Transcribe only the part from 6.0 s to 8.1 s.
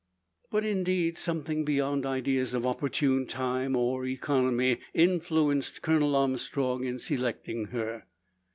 Armstrong in selecting her.